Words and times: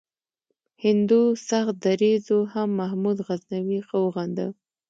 هندو 0.83 1.21
سخت 1.49 1.75
دریځو 1.85 2.39
هم 2.53 2.69
محمود 2.79 3.17
غزنوي 3.27 3.79
ښه 3.87 3.97
وغنده. 4.05 4.47